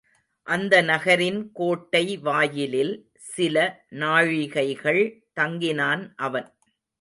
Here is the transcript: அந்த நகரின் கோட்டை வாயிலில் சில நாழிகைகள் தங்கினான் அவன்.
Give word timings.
அந்த 0.47 0.81
நகரின் 0.81 1.51
கோட்டை 1.51 2.17
வாயிலில் 2.17 2.93
சில 3.15 3.57
நாழிகைகள் 3.89 5.03
தங்கினான் 5.39 6.11
அவன். 6.15 6.49